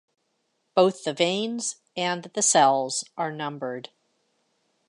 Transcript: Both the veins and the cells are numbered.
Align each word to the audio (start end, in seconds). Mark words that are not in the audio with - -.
Both 0.73 1.03
the 1.03 1.13
veins 1.13 1.75
and 1.95 2.23
the 2.23 2.41
cells 2.41 3.03
are 3.19 3.31
numbered. 3.31 3.89